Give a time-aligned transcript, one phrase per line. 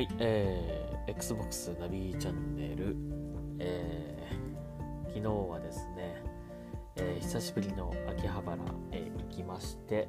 [0.00, 2.96] はい、えー、Xbox ナビチャンネル、
[3.58, 6.22] えー、昨日はですね、
[6.96, 8.56] えー、久しぶりの秋葉原
[8.92, 10.08] へ行きまして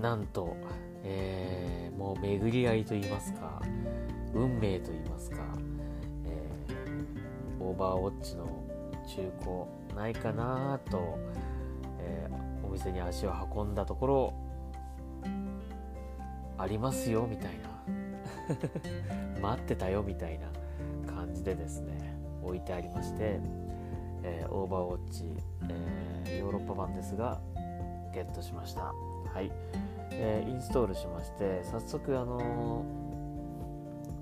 [0.00, 0.56] なんと、
[1.04, 3.60] えー、もう巡り合いと言いますか
[4.32, 5.36] 運命と言いますか、
[6.24, 8.46] えー、オーバーウォッチの
[9.06, 11.18] 中古ないかなと、
[12.00, 14.47] えー、お店に足を運んだところ
[16.58, 17.68] ありますよみたいな。
[19.40, 20.48] 待ってたよみたいな
[21.06, 23.40] 感じでですね置いてありまして、
[24.22, 25.24] えー、オーバーウォッチ、
[25.68, 27.40] えー、ヨーロッパ版ですが
[28.12, 28.84] ゲットしました。
[28.84, 29.52] はい、
[30.12, 32.84] えー、インストールしまして早速あの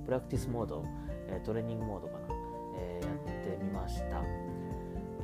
[0.04, 0.84] プラクティスモード、
[1.28, 2.18] えトレーニングモードかな、
[2.78, 4.22] えやってみました。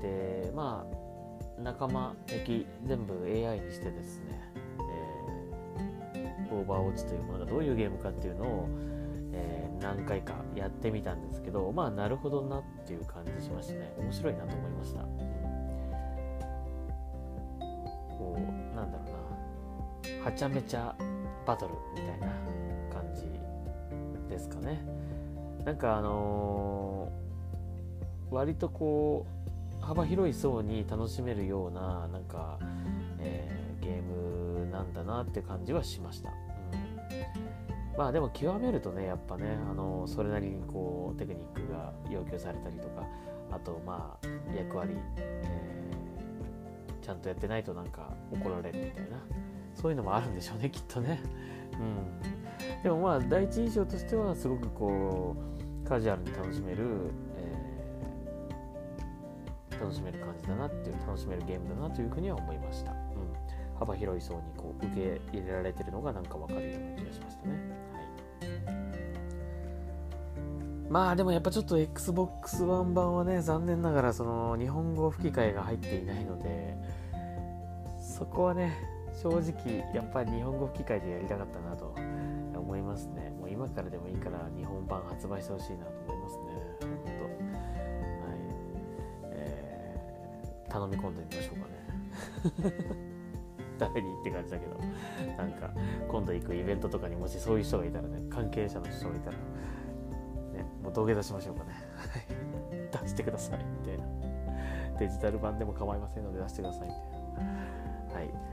[0.01, 4.52] でまあ仲間敵全部 AI にしてですね
[6.73, 8.69] バーウォッチというものがどういうゲームかっていうのを、
[9.33, 13.93] えー、何回かやってみたんですけどまあなるほどなっていう感じしましたね。
[13.99, 15.01] 面白いなと思いました、
[18.17, 18.41] こう
[18.75, 20.25] なんだろうな。
[20.25, 20.95] はちゃめちゃ
[21.47, 22.27] バトルみたいな
[22.93, 23.27] 感じ
[24.29, 24.81] ですかね。
[25.65, 29.27] なんかあのー、割とこ
[29.81, 32.59] う幅広い層に楽しめるようななんか、
[33.19, 36.31] えー、ゲームなんだなって感じはしました。
[37.97, 43.07] まあでも極めるとねやっぱねあのそれなりにこうテクニックが要求されたりとか
[43.51, 49.19] あとまあ役割、えー、ちゃんとやってないとなんか怒られるみたいな
[49.75, 51.23] そういうのもあるんでしょうねきっとね。
[51.73, 52.83] うん。
[52.83, 55.37] でもまあ第一印象としてはすごくこ
[55.85, 62.99] うカジュアルに楽しめる、えー、楽しめる感じだなっていう楽しめるゲームだなというふうには思いました、うん、
[63.79, 64.52] 幅広い層に
[64.87, 67.53] 受け入れられてるのがなんか分かるような気がしましたね。
[67.93, 68.03] はい。
[70.91, 76.77] まあでもやっぱちょっと Xbox One 版はね残念ながらその日本語吹き替えが入っていないので
[77.99, 78.77] そこはね
[79.23, 81.95] 正直やっぱり日本語吹き替えでやりたかったなと
[82.59, 83.31] 思いますね。
[83.41, 86.43] もう今からでもいいから日本版発売してほしいなと思いますね。
[86.81, 87.11] 本当。
[87.11, 89.33] はい。
[89.33, 93.12] えー、頼み込んでみましょうかね。
[93.89, 94.79] 誰にって感じだけど
[95.37, 95.71] なんか
[96.09, 99.43] 今度行くイベントとかにもしそういう人がいたらね関係者の人がいたらね
[100.83, 101.71] もう土下座しましょうかね。
[103.03, 104.05] 出してくださいみたいな。
[104.99, 108.15] デジタル版でも構いませんので出してくださいみたいな。
[108.15, 108.53] はい。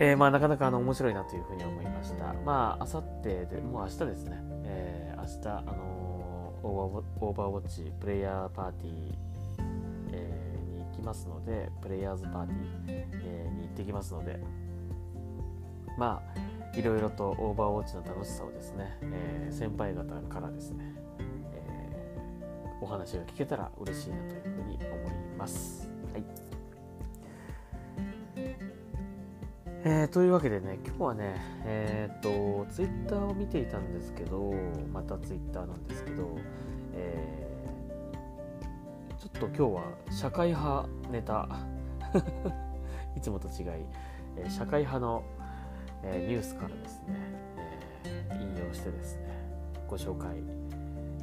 [0.00, 2.32] えー、まあなかなかあの面白いなというふうに思いました。
[2.44, 4.42] まあ、あさってで、もう明日ですね。
[4.64, 9.14] えー、明日、あのー、オーバーウォッチプレイヤーパーティー、
[10.92, 14.40] きますので、プレイヤーズパーティー、えー、に行ってきますので、
[15.98, 21.82] まあ、いろいろとオーバーウォッチの楽しさをですね、えー、先輩方からですね、え
[22.80, 25.90] お話が聞けたら嬉しいなというふうに思います。
[26.12, 26.24] はい。
[29.84, 34.52] えー、というわけでね、今日はね、えっ、と、ツイッターを見ていたんですけど、
[34.92, 36.38] またツイッターなんですけど、
[36.94, 37.41] えー、
[39.36, 41.48] っと今日は社会派ネタ、
[43.16, 43.66] いつもと違い、
[44.36, 45.22] え、社会派の、
[46.02, 47.14] えニュースからですね、
[48.04, 49.22] え引用してですね、
[49.88, 50.30] ご紹介、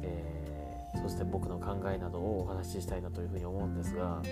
[0.02, 0.40] えー
[1.02, 4.22] そして僕の考えなどをお話ししたいなというふうに思うんですが、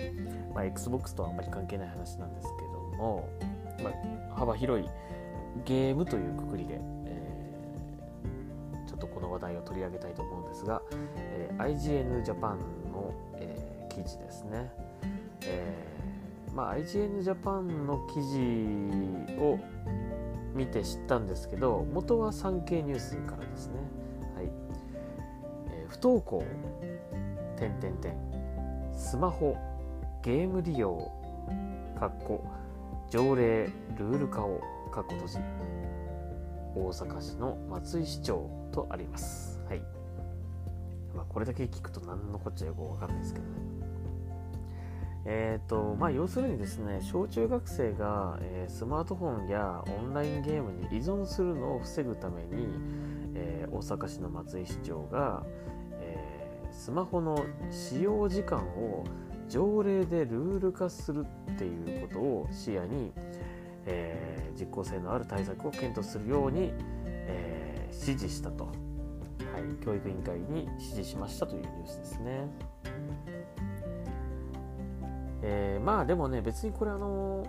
[0.53, 3.29] まあ、XBOX とはあんまり関係ない話なんですけども、
[3.81, 4.89] まあ、幅広い
[5.65, 10.81] ゲームというくくりで、えー、ちょっとこの話題を取り上げたいと思うんですが、
[11.15, 12.57] えー、IGN Japan
[12.91, 13.48] の、え、
[14.03, 14.71] 記事ですね、
[15.41, 19.59] えーまあ、IGN Japan の記事を
[20.53, 23.73] 見て知ったんですけど元は産経ニュースからですね。
[24.35, 24.45] はい。
[25.71, 26.43] えー不登校
[27.57, 28.15] 点点点
[28.93, 29.57] スマホ
[30.23, 31.11] ゲーム利用
[31.99, 32.45] かっこ
[33.09, 34.61] 条例ルール化を
[34.91, 35.37] かっこ閉じ。
[36.75, 39.59] 大阪市の松井市長とあります。
[39.67, 39.81] はい、
[41.15, 43.68] まあ、これだけ聞くと何のこっちゃよくわかんないですけどね。
[45.25, 52.67] え、ー、とまあ要するにですね小中学生が、えー、スマートフォンやオンラインゲームに依存するのを防ぐために、
[53.35, 55.43] えー、大阪市の松井市長が、
[56.71, 59.03] スマホの使用時間を
[59.49, 63.11] 条例でルール化するっていうことを視野に、
[63.85, 66.71] えー、実効性のある対策を検討するように、
[67.05, 72.47] えー、指示したと、はい、教育委員会に指示しましたというニュースですね。
[75.41, 77.45] えー、まあでもね別にこれあの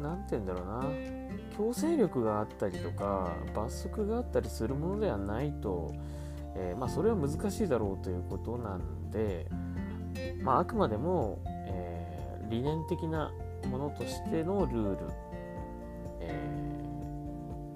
[0.00, 1.18] 何て言うんだろうな。
[1.58, 5.92] 強制力があったりとか罰則があったりするものではないと、
[6.54, 9.46] えー、まあ、それは難しいだろうということなんで、
[10.40, 13.32] まあ、あくまでも、えー、理念的な
[13.68, 14.98] ものとしてのルール、
[16.20, 16.32] え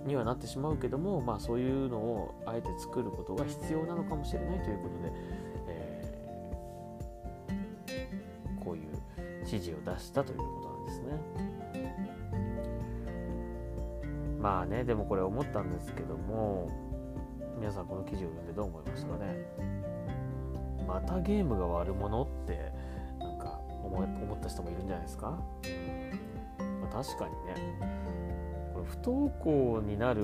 [0.05, 5.12] ー、にはなってしまうけども、まあ、そういうのをあえて作ることが必要なのかもしれないということで、
[9.53, 11.07] 指示を出したということなんですね。
[14.41, 16.69] まあねでもこれ思ったんですけども
[17.59, 19.47] 皆さんこの記事を読んでどう思いましたかね？
[20.89, 22.73] またゲームが悪者って
[23.21, 27.79] なんか思思った人もいるんじゃないですか、まあ、確かにね。
[28.75, 30.23] これ不登校になる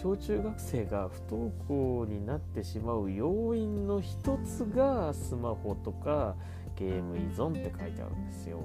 [0.00, 6.34] 小中学生が不登校になってしまう要因の一つがスマホとか
[6.82, 8.60] ゲーム依存って書いてあるんですよ。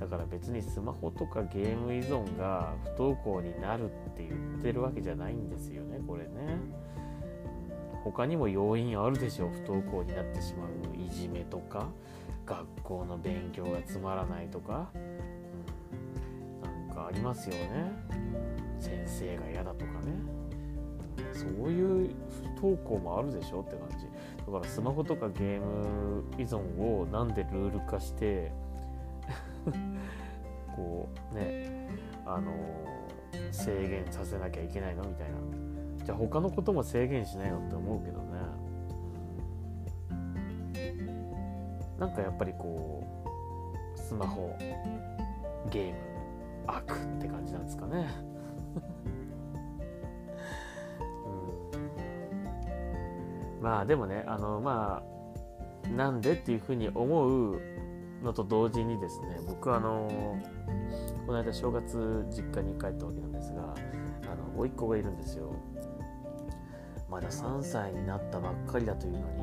[0.00, 6.58] だから別にスマホとかゲーム依存が不登校になるって言ってるわけじゃないんですよねこれね。
[8.02, 10.68] 他にも要因あるでしょう不登校になってしまう
[11.00, 11.88] いじめとか
[12.44, 14.98] 学校の勉強がつまらないとか、う
[16.66, 17.92] ん、なんかありますよね。
[18.80, 20.12] 先生が嫌だとかね。
[21.32, 22.10] そういう
[22.64, 24.06] 不登校もあるでしょって感じ。
[24.46, 28.52] だからスマホとかゲーム依存をなんでルール化して
[30.74, 31.88] こうね
[32.24, 32.52] あの
[33.50, 35.36] 制限させなきゃいけないのみたいな。
[36.04, 38.24] じゃあ他のことも制限しないよって思うけどね。
[41.98, 43.04] なんかやっぱりこ
[43.94, 44.56] うスマホ
[45.70, 45.94] ゲーム
[46.66, 48.33] 悪って感じなんですかね。
[53.64, 55.02] まあでもねあのま
[55.86, 57.58] あなんでっていうふうに思う
[58.22, 60.38] のと同時にですね僕はあの
[61.26, 63.74] この間正月実家に帰ったわけなんですが
[64.30, 65.50] あの甥っ子がいるんですよ。
[67.08, 69.42] まだ3歳になったばっかりだというのに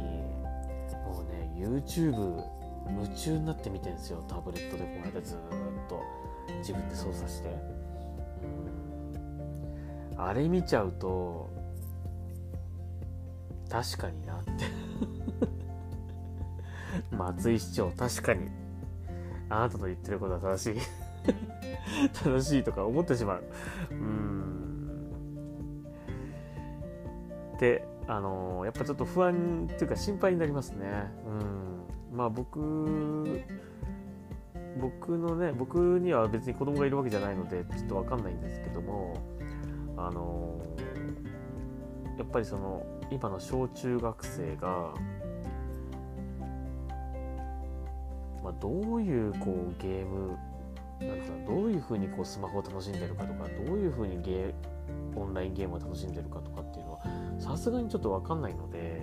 [1.06, 2.44] もうね YouTube
[2.90, 4.24] 夢中になって見てんですよ。
[4.28, 5.38] タブレットでこの間ずっ
[5.90, 6.04] と
[6.60, 7.50] 自分で操作して。
[10.14, 10.22] うん。
[10.22, 11.50] あれ見ちゃうと
[13.72, 14.52] 確かになって。
[17.16, 18.50] 松井市長確かに。
[19.50, 20.80] あなたの言ってることは正しい。
[22.22, 23.44] 正しいとか思ってしまう。
[23.92, 24.90] うん。
[27.60, 31.10] であのー、やっぱちょっと不安っていうか心配になりますね。
[32.12, 32.18] うん。
[32.18, 33.42] まあ僕
[34.80, 39.14] 僕のね僕には別に子供がいるわけじゃないのでちょっと分かんないんですけども
[39.96, 44.94] あのー、やっぱりその今の小中学生が
[48.44, 50.38] まあ、どういうこうゲーム
[51.00, 54.54] なんかどういうふうにこうスマホを楽しんでるかとかどういうふうにゲ
[55.16, 57.00] オンラインゲームを楽しんでるかとかっていうのは
[57.40, 59.02] さすがにちょっと分かんないので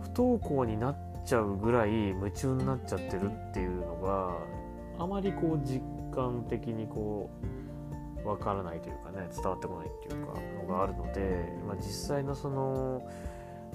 [0.00, 5.80] 不登校になっちゃうぐらい夢中になっちゃってるっていうのがあまりこう実
[6.14, 7.67] 感的にこう
[8.28, 10.34] 分からないというかね伝わってこないっていうか
[10.66, 13.08] のがあるので、まあ、実際のその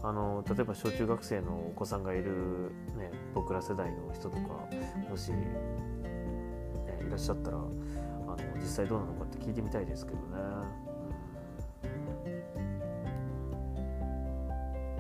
[0.04, 4.68] あの例えば小中学生のお子さんがいる、ね、僕ら世代の人とか
[5.10, 5.38] もし、ね、
[7.08, 10.24] いらっしゃったらあの実際どうなのかって聞いてみたいですけどね。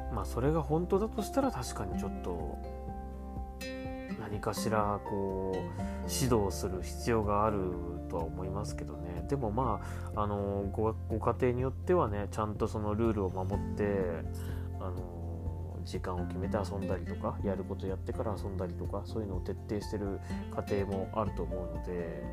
[0.09, 2.57] うん、まあそれが本当だとしたら確かにちょっと
[4.19, 5.57] 何かしらこう
[6.11, 7.71] 指導する必要がある
[8.09, 9.81] とは思いますけどねでもま
[10.15, 13.83] ああのごご家庭によってはねちゃんとそのルールを守って
[14.79, 20.19] あの時間を決めて遊んだりとかやることやってから遊んだりとかそういうのを徹底してる
[20.69, 22.23] 家庭もあると思うので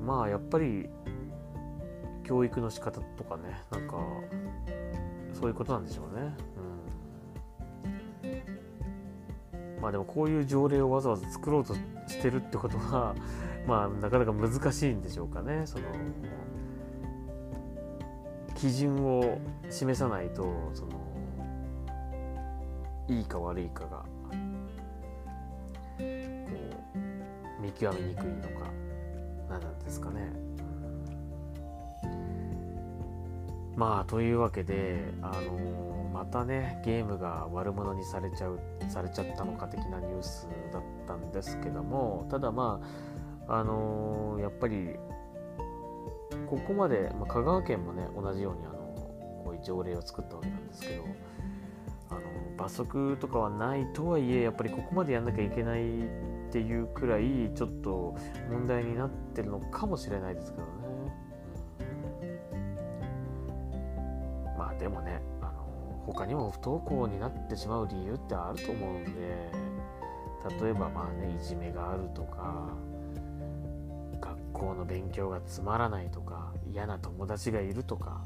[0.00, 0.88] まあやっぱり
[2.24, 3.98] 教育の仕方とかねなんか
[5.32, 6.34] そういうことなんでしょうね。
[9.86, 11.72] まあでもこういう条例をわざわざ作ろうと
[12.08, 13.14] してるってことは
[13.68, 15.64] まあなかなか難しいんでしょうかね。
[15.64, 15.84] その
[18.56, 19.38] 基準を
[19.70, 20.90] 示さないとその
[23.06, 24.06] いいか悪いかがこ
[26.00, 26.02] う
[27.62, 28.72] 見極めにくいのか
[29.48, 30.45] 何なんですかね。
[33.76, 42.80] まあというわけで、あのー、またねゲームが悪者にされちゃうされちゃったのか的なニュースだったんですけどもただま
[43.46, 44.96] ああのー、やっぱり
[46.48, 48.74] ここまで、まあ、香川県もね同じようにあの
[49.44, 51.04] こういう条例を作ったわけなんですけど
[52.10, 52.20] あの
[52.56, 56.02] 罰則とかはないとはいえやっぱりここまでやんなきゃいけないっ
[56.46, 58.16] っていうくらいちょっと
[58.50, 60.70] 問題になってるのかもしれないですけどね、
[64.78, 69.10] でもねあの他にも不登校になってしまう理由ってあると思うんで
[70.62, 72.68] 例えばまあねいじめがあるとか
[74.20, 78.24] 学校の勉強がつまらないとか嫌な友達がいるとか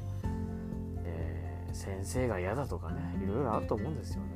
[1.73, 4.29] 先生が嫌だとかねいろいろあると思うんですよね、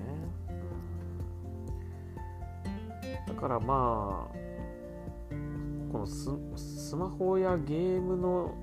[3.27, 4.35] だからまあ
[5.91, 8.55] このスマホやゲームの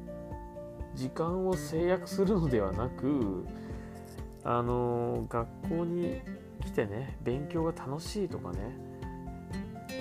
[0.95, 3.47] 時間を制約するのではなく
[4.45, 6.21] あの学校に
[6.65, 8.59] 来てね勉強が楽しいとかね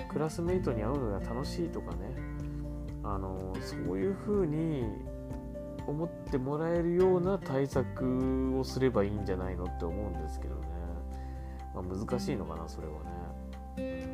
[0.10, 2.16] クラスメイトに会うのが楽しいとかね
[3.04, 4.84] あのそういうふうに
[5.88, 10.62] 思ってもらえるような対策をすればいいんじゃないのって思うんですけどね、
[11.74, 14.12] まあ、難しいのかなそれはね、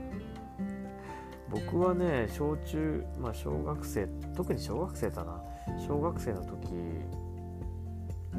[1.49, 5.43] 僕はね小中、まあ、小学生特に小学生だな。
[5.77, 6.73] 小学生の時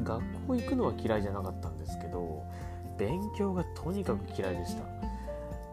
[0.03, 2.45] 学校行くのは嫌いじゃなかったんですけど
[2.99, 4.83] 勉強がとにかく嫌いでした、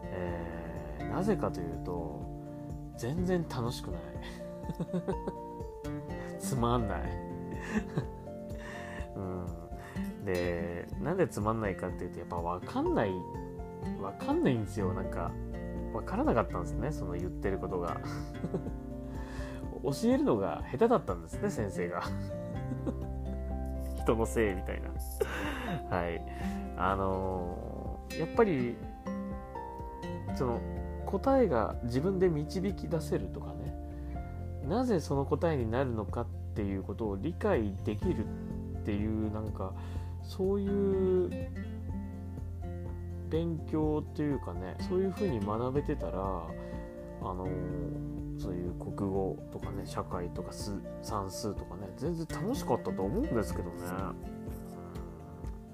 [0.04, 2.24] えー、なぜかというと
[2.96, 4.00] 全然楽しくない。
[6.38, 7.02] つまんない。
[9.16, 9.46] うん、
[10.24, 13.12] でなんでつまんないかっていうとやっぱ分かんない
[14.00, 14.92] 分かんないんですよ。
[14.94, 15.30] なんか
[15.92, 18.00] 分からなかったんですねその言ってることが。
[19.82, 22.02] 教えるのが下手だったんですね先生が。
[24.02, 25.96] 人のせいみたいな。
[25.96, 26.22] はい。
[26.76, 28.76] あのー、やっぱり
[30.36, 30.60] その
[31.06, 33.74] 答えが自分で導き出せるとかね。
[34.68, 39.72] なぜその答えになるのかっていうことを理解できるっていうなんか
[40.22, 41.30] そういう
[43.28, 47.48] 勉強っていうかねそういうふうに学べてたらあの
[48.46, 50.52] そういう国語とかね社会とか
[51.02, 53.74] 算数とかね全然楽しかったと思うんですけどね。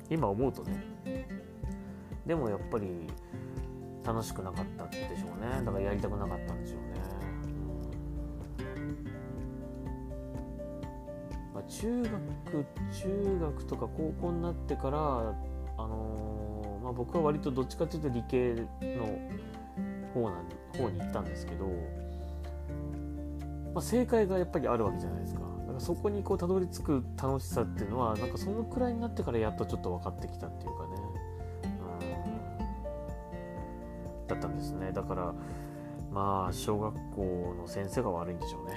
[0.08, 0.82] 今思うとね。
[2.24, 3.06] でもやっぱり
[4.02, 5.62] 楽しくなかったでしょうね。
[5.62, 7.02] だからやりたくなかったんでしょうね。
[11.68, 12.12] 中学
[12.90, 19.06] 中学とか高校になってから、あのー、まあ、僕は割とどっちかというと理系の
[20.14, 21.66] 方なん方に行ったんですけど、
[23.74, 25.40] まあ、正解がやっぱりあるわけじゃないですか。
[25.40, 30.90] だからそこにこうたどり着く楽しさっていうのはなんかそのくらいになってからやっとちょっと分かってきたっていうかね。
[34.26, 34.92] うだったんですね。
[34.92, 35.34] だから
[36.10, 38.76] まあ小学校の先生が悪いんでしょうね。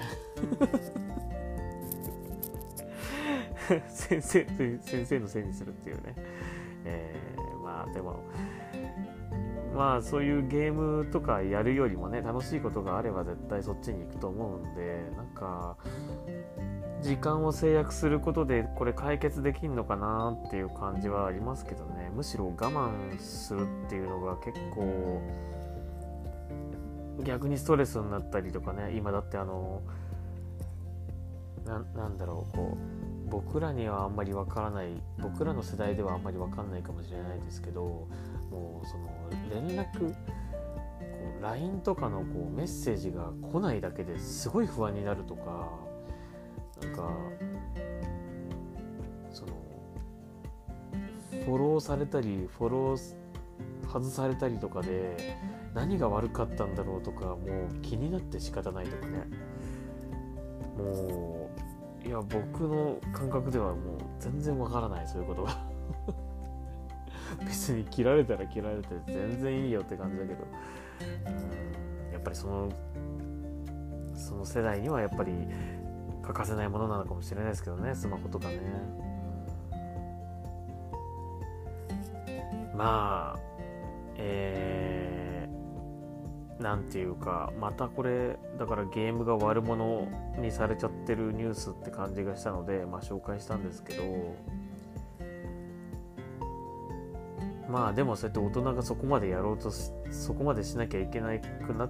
[3.88, 4.46] 先生
[4.82, 6.16] 先生のせいにするっていうね、
[6.86, 8.20] えー、まあでも
[9.76, 15.76] まあそういうゲームとかやるよりもね楽しいことがあれば絶対そっちに行くと思うんでなんか
[17.02, 22.10] 時間を制約することでこれ解決できんのかなっていう感じはありますけどね。
[22.16, 25.22] むしろ我慢するっていうのが結構
[27.24, 28.96] 逆にストレスになったりとかね。
[28.96, 29.82] 今だってあの
[31.66, 34.90] なんだろうこう僕らにはあんまりわからない
[35.22, 38.08] 僕らの世代ではあんまりわかんないかもしれないですけど
[38.52, 40.16] もうその連絡こ
[41.40, 45.70] う LINE とかのこうメッセージが来ないだけですごい不安になるとか
[46.82, 47.10] なんか
[49.32, 49.54] その
[51.46, 53.16] フォローされたりフォロー
[53.88, 55.38] 外されたりとかで
[55.74, 59.24] 何が悪かったんだろうとかもう気になって仕方ないとかね。
[60.78, 61.35] もう
[62.06, 65.58] いや僕の感覚ではもう全然わからないそういうことが。
[67.44, 70.46] 別に切られたら切られて全然いいよって感じだけど。
[72.14, 72.70] やっぱりその
[74.16, 75.34] その世代にはやっぱり
[76.22, 78.60] 欠かせないものなのかもしれないですけどねスマホとかね。
[82.76, 83.40] まあ
[84.18, 85.05] えー
[86.60, 90.08] 何ていうかまたこれだからゲームが悪者
[90.40, 94.04] にされちゃってるニュースって感じがしたので、まあ、紹介したんですけど
[97.70, 101.90] まあでもそうやって大人がそこまでやろうとそこまでしなきゃいけなくなっ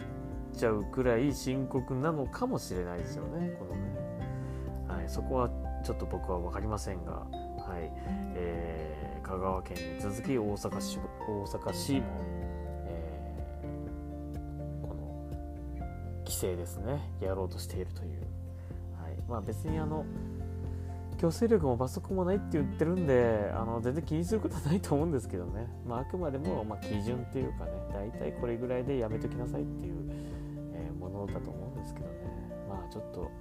[0.57, 3.81] ちゃうくらい深刻なのかもしれないですよねこのね、
[4.87, 5.49] はい、そこは
[5.83, 7.91] ちょっと僕は分かりませんがはい、
[8.35, 12.01] えー、香川県に続き大阪市大阪市
[16.35, 16.99] 規制ですね。
[17.21, 18.19] やろうとしているという、
[19.01, 20.05] はい、まあ別にあの
[21.17, 29.93] 強制力も罰則もないって言ってるんであの全然気にすることはないと思うんですけどね、まあ、あくまでもま基準っていうかね大体これぐらいでやめときなさいっていう
[30.73, 32.13] え、ものだと思うんですけどね。
[32.67, 33.31] まあちょっと、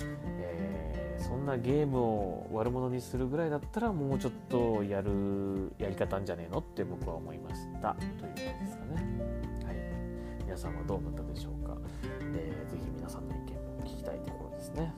[0.00, 7.94] えー、そんなゲームを悪者にするぐらいだったらもうちょっとやるやり方んじゃねえのって僕は思いました。
[7.94, 9.39] という感じですかね。
[10.50, 11.76] 皆さんはどう思ったでしょうか、
[12.34, 14.92] えー、ぜひ皆さんの意見も聞きたいところですね。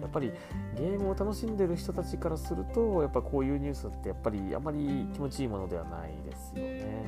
[0.00, 0.32] やっぱり
[0.74, 7.04] ゲームを楽しんでる人たちからするとやっぱこういうニュースってやっぱりあまり気持ちいいものではないですよね。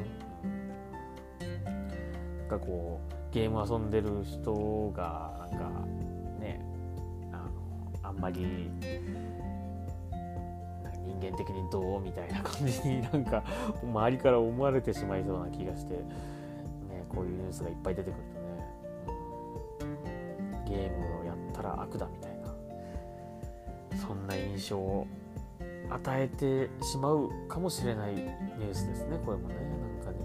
[2.41, 5.71] なんかこうゲーム遊んでる人がなんか
[6.39, 6.61] ね
[7.33, 7.37] あ
[8.03, 8.71] のあんまり
[11.07, 13.43] 人間的にどうみたいな感じになんか
[13.83, 15.95] 周りから思われてしまいそうな気がして、
[17.15, 19.87] こういうニュースがいっぱい出てくるとね、
[20.67, 22.43] ゲームをやったら悪だみたいな。
[23.99, 25.07] そんな印象を
[25.91, 29.55] 与えてしまうかもしれないニュースですねこれもね。
[29.55, 29.61] な
[30.03, 30.19] んかね。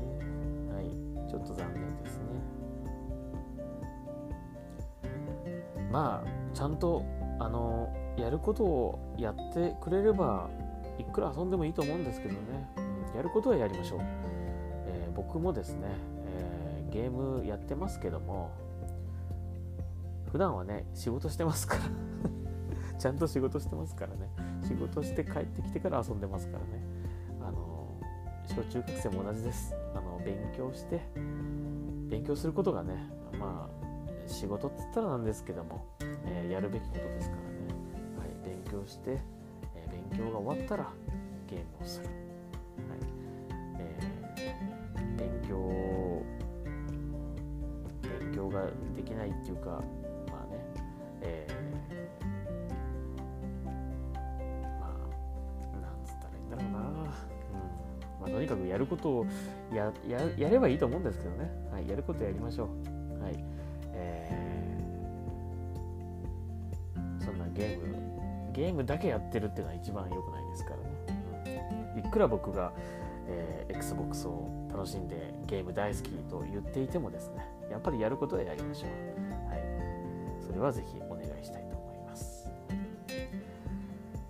[0.74, 1.30] はい。
[1.30, 2.24] ちょっと残念ですね。
[5.92, 7.04] まあちゃんと
[7.40, 10.50] あのやることをやってくれれば
[10.98, 12.40] いくら遊んでもいいと思うんですけどね。
[13.16, 15.88] やることはやりましょう、えー、僕もですね、
[16.92, 18.52] ゲームやってますけども
[20.32, 21.82] 普段はね仕事してますから。
[23.00, 24.30] ちゃんと仕事してますからね。
[24.64, 26.82] 仕事して帰ってきてから遊んでますからね。
[27.42, 27.88] あの
[28.46, 29.76] 小中学生も同じです。
[29.94, 31.02] あの勉強して
[32.10, 33.78] 勉強することがねまあ
[34.28, 35.86] 仕事っつったらなんですけども、
[36.26, 37.48] えー、やるべきことですからね、
[38.20, 39.20] はい、勉強して、
[39.76, 40.92] えー、勉強が終わったら
[41.48, 42.10] ゲームをする、
[49.42, 50.60] っていうかまあね、
[51.22, 51.88] えー
[58.20, 59.26] まあ、とにかくやることを
[59.74, 59.92] や
[60.38, 63.24] やればいいと思うんですけどね、はい、やることやりましょう。
[63.24, 63.36] はい
[63.94, 67.96] えー、そんなゲーム、
[68.54, 70.84] ゲームだけやってるっていうのは一番良くないですからね。
[71.96, 72.74] うん、いくら僕が、
[73.28, 78.90] えー、Xbox を楽しんでゲーム大好きと言っていてもですね、やっぱりやることはやりましょう。
[80.48, 82.50] それはぜひお願いしたいと思います。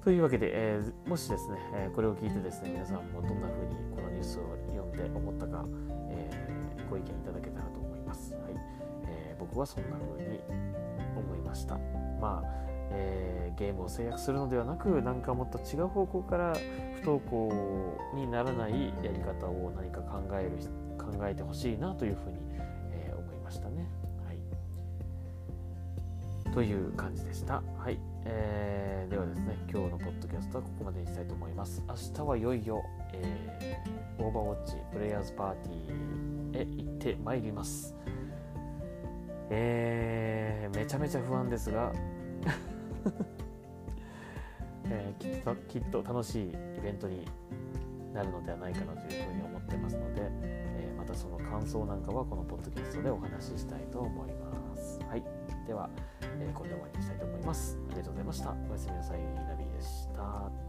[0.03, 5.65] というわけで、えー、もしですね、えー、これを聞いてですね、皆さんもどんな風にこのニュースを読んで思ったか、
[6.09, 8.33] えー、ご意見いただけたらと思います。
[8.33, 8.41] はい
[9.07, 10.39] えー、僕はそんな風に
[11.15, 11.77] 思いました。
[12.19, 16.53] まあえー、ゲームを制約するのではなく、何かもっと違う方向から
[16.95, 20.51] 不登校にならないやり方を何か考える
[20.97, 22.37] 考えてほしいなというふうに、
[26.57, 27.61] という感じでした。
[27.77, 31.83] はいえー、ではですね、今日のポッドキャストはここまでにしたいと思います。
[31.87, 37.93] 明日はいよいよ、えー、オーバーウォッチプレイヤーズパーティーへ行ってまいります。
[39.51, 41.93] えー、めちゃめちゃ不安ですが、
[44.89, 47.23] えー、きっときっと楽しいイベントに
[48.15, 54.36] なるのではないかなというふうに思ってますので、えー、またその感想なんかはこのポッドキャストでお話ししたいと思います。
[55.67, 55.89] では、
[56.21, 57.77] えー、これで終わりにしたいと思います。
[57.89, 58.55] ありがとうございました。
[58.69, 59.19] おやすみなさい。
[59.21, 60.66] ナビでした。